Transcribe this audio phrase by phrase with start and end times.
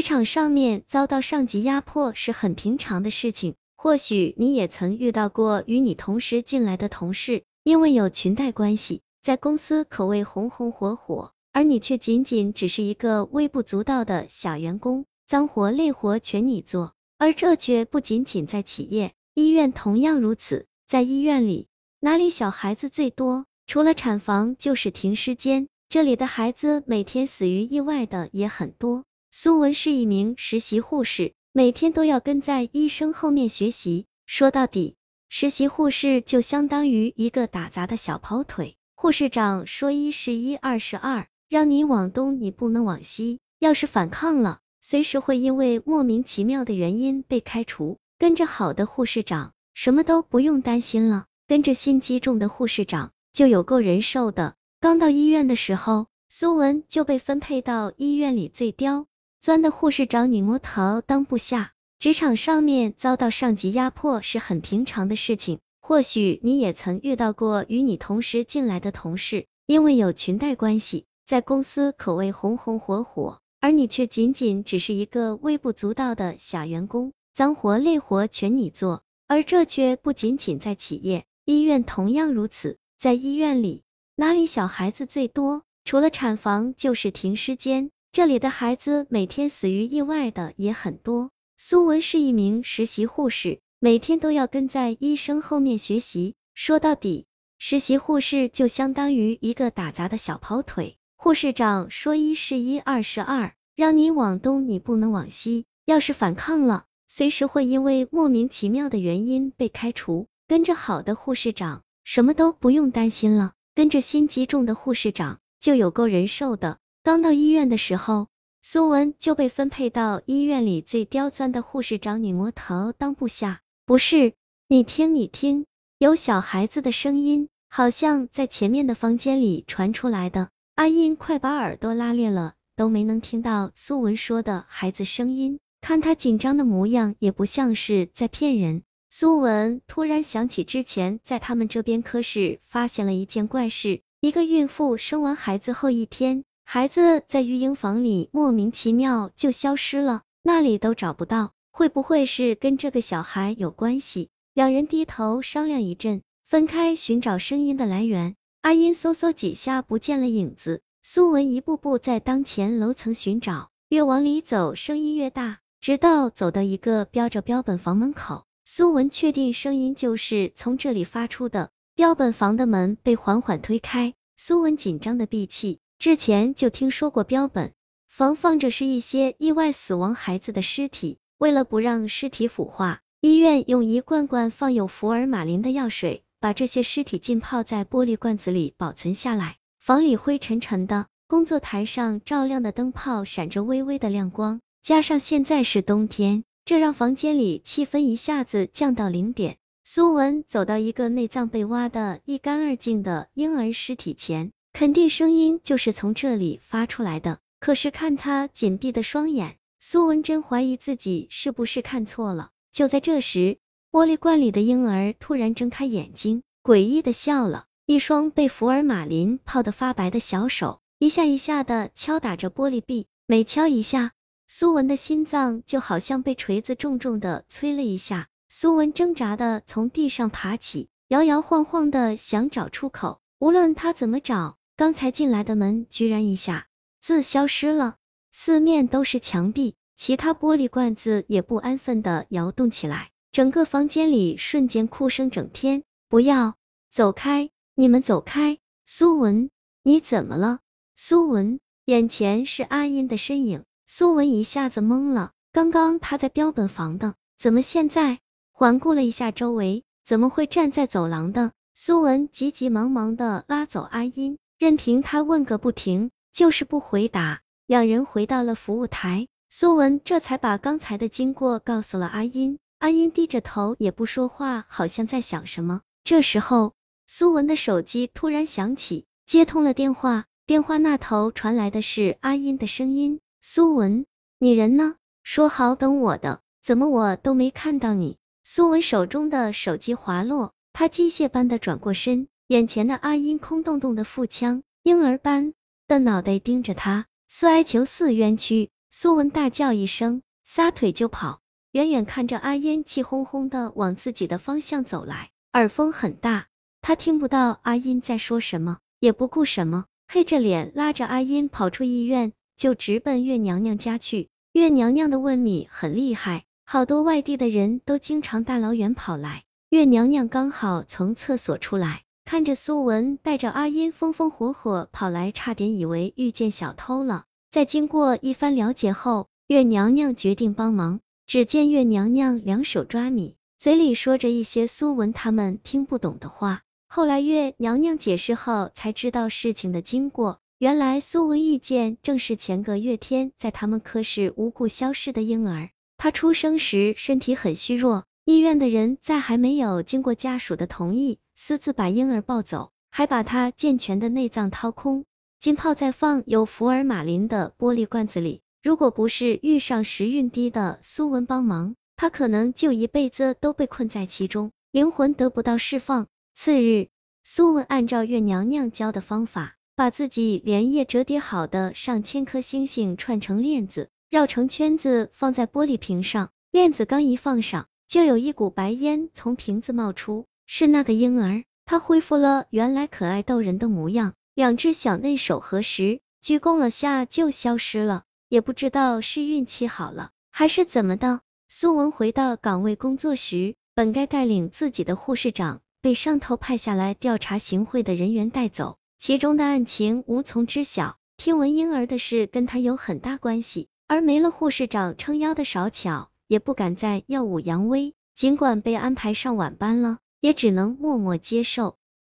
[0.00, 16.94] 职场上面遭到上级压迫是很平常的事情，或许你也曾遇到过与你同时进来的同事，因为有裙带关系，在公司可谓红红火火，而你却仅仅只是一个微不足道的小员工，脏活累活全你做。
[17.18, 20.64] 而这却不仅仅在企业，医院同样如此。
[20.88, 21.68] 在医院里，
[22.00, 23.44] 哪里小孩子最多？
[23.66, 29.04] 除了产房就是停尸间，这里的孩子每天死于意外的也很多。
[29.32, 34.06] 苏文是一名实习护士，每天都要跟在医生后面学习。
[34.26, 34.96] 说到底，
[35.28, 38.74] 实习护士就相当于一个打杂的小跑腿。
[38.96, 44.58] 护士长说一是一，二是二，让你往东你不能往西，要是反抗了。
[44.80, 47.98] 随时会因为莫名其妙的原因被开除。
[48.18, 54.56] 跟着好的护士长，什么都不用担心了；跟着心机重的护士长，就有够人受的。
[54.80, 59.06] 刚到医院的时候，苏文就被分配到医院里最刁
[59.40, 61.72] 钻的护士长女魔头当部下。
[61.98, 73.38] 职场上面遭到上级压迫是很平常的事情，或许你也曾遇到过与你同时进来的同事，因为有裙带关系，在公司可谓红红火火。
[73.60, 79.02] 而你却仅仅只是一个微不足道的小员工，脏活累活全你做。
[79.26, 82.78] 而这却不仅仅在企业，医院同样如此。
[82.98, 83.82] 在医院里，
[84.16, 85.62] 哪里小孩子最多？
[85.84, 91.30] 除了产房就是停尸间，这里的孩子每天死于意外的也很多。
[91.56, 96.34] 苏文是一名实习护士，每天都要跟在医生后面学习。
[96.52, 97.26] 说到底，
[97.58, 100.96] 实习护士就相当于一个打杂的小跑腿。
[101.14, 110.26] 护士长说一是一，二是二，让你往东你不能往西，要是反抗了，随时会因为莫名其妙的原因被开除。
[110.48, 116.78] 跟着好的护士长，什么都不用担心了；跟着心机重的护士长，就有够人受的。
[117.02, 118.28] 刚到医院的时候，
[118.60, 123.62] 苏文就被分配到医院里最刁钻的护士长女魔头当部下。
[123.86, 124.34] 不是，
[124.68, 125.64] 你听你听，
[125.98, 130.50] 有小孩子的声音，好像在前面的房间里传出来的。
[130.74, 135.58] 阿英快把耳朵拉裂了，都没能听到苏文说的孩子声音。
[135.80, 138.82] 看他紧张的模样，也不像是在骗人。
[139.08, 151.50] 苏文突然想起之前在他们这边科室发现了一件怪事：一个孕妇生完孩子后一天，孩子在育婴房里莫名其妙就消失了，那里都找不到。
[151.72, 154.28] 会不会是跟这个小孩有关系？
[154.54, 158.36] 两人低头商量一阵，分开寻找声音的来源。
[158.60, 171.70] 阿英嗖嗖几下不见了影子，苏文一步步在当前楼层寻找，越往里走声音越大，直到走到一个标着标本房门口，苏文确定声音就是从这里发出的。
[171.96, 175.80] 标本房的门被缓缓推开，苏文紧张的闭气。
[176.00, 177.74] 之前就听说过标本
[178.08, 186.22] 房放着是一些意外死亡孩子的尸体，为了不让尸体腐化，医院用一罐罐放有福尔马林的药水。
[186.40, 189.58] 把这些尸体浸泡在玻璃罐子里保存下来。
[189.78, 199.58] 房里灰沉沉的，工作台上照亮的灯泡闪着微微的亮光，加上现在是冬天，这让房间里气氛一下子降到零点。
[199.84, 207.38] 苏文走到一个内脏被挖的一干二净的婴儿尸体前，肯定声音就是从这里发出来的。
[207.58, 212.50] 可是看他紧闭的双眼，苏文真怀疑自己是不是看错了。
[212.72, 213.58] 就在这时，
[213.92, 224.12] 玻璃罐里的婴儿突然睁开眼睛，诡异的笑了，一双被福尔马林泡得发白的小手，一下一下的敲打着玻璃壁，每敲一下，
[224.46, 228.28] 苏文的心脏就好像被锤子重重的催了一下。
[228.48, 236.66] 苏文挣扎的从地上爬起，摇摇晃晃的想找出口，无论他怎么找，刚才进来的门居然一下
[237.02, 237.96] 子消失了，
[238.30, 243.10] 四面都是墙壁，其他玻璃罐子也不安分的摇动起来。
[243.30, 246.54] 整个房间里瞬间哭声整天，不要
[246.88, 248.56] 走开，你们走开！
[248.86, 249.50] 苏文，
[249.82, 250.60] 你怎么了？
[250.96, 255.32] 苏文，眼前是阿音的身影，苏文一下子懵了。
[255.52, 258.18] 刚刚他在标本房的，怎么现在？
[258.50, 261.52] 环顾了一下周围，怎么会站在走廊的？
[261.74, 267.40] 苏文急急忙忙的拉走阿音，任凭他问个不停，就是不回答。
[267.66, 272.58] 两人回到了服务台，苏文这才把刚才的经过告诉了阿音。
[272.78, 275.80] 阿英低着头也不说话，好像在想什么。
[276.04, 276.74] 这时候，
[277.06, 280.26] 苏文的手机突然响起，接通了电话。
[280.44, 284.04] 电话那头传来的是阿英的声音：“苏文，
[284.38, 284.96] 你人呢？
[285.22, 295.54] 说好等我的，怎么我都没看到你？”苏文手中的手机滑落，他机械般的转过身，眼前的阿英空洞洞的腹腔，婴儿般
[295.86, 298.70] 的脑袋盯着他，似哀求似冤屈。
[298.90, 301.38] 苏文大叫一声，撒腿就跑。
[301.70, 306.48] 远远看着阿英气哄哄的往自己的方向走来，耳风很大，
[306.82, 314.28] 他听不到阿英在说什么，也不顾什么，黑着脸拉着阿英跑出医院，就直奔月娘娘家去。
[314.50, 319.44] 月娘娘的问米很厉害，好多外地的人都经常大老远跑来。
[319.68, 327.24] 月娘娘刚好从厕所出来，看着苏文带着阿英风风火火跑来，差点以为遇见小偷了。
[327.50, 331.00] 在经过一番了解后，月娘娘决定帮忙。
[331.26, 336.62] 只见月娘娘两手抓米，嘴里说着一些苏文他们听不懂的话。
[336.88, 340.38] 后来月娘娘解释后，才知道事情的经过。
[340.58, 345.70] 原来苏文遇见正是前个月天在他们科室无故消失的婴儿。
[345.96, 355.04] 他出生时身体很虚弱，医院的人在还没有经过家属的同意，私自把婴儿抱走，还把他健全的内脏掏空，
[355.40, 358.40] 浸泡在放有福尔马林的玻璃罐子里。
[358.62, 366.06] 如果不是遇上时运低的苏文帮忙，他可能就一辈子都被困在其中，灵魂得不到释放。
[366.32, 366.86] 次日，
[367.24, 376.30] 苏文按照月娘娘教的方法，把自己连夜折叠好的上千颗星星串成链子，绕成圈子放在玻璃瓶上。
[376.52, 388.04] 链子刚一放上，就有一股白烟从瓶子冒出，是那个婴儿，他恢复了原来可爱逗人的模样，两只小嫩手合十，鞠躬了下就消失了。
[388.28, 391.22] 也不知道是运气好了，还是怎么的。
[391.48, 400.96] 苏文回到岗位工作时，本该带领自己的护士长被上头派下来调查行贿的人员带走，其中的案情无从知晓。
[401.16, 407.92] 听闻婴儿的事跟他有很大关系，而没了护士长撑腰的少巧，也不敢再耀武扬威。
[408.14, 411.76] 尽管被安排上晚班了，也只能默默接受。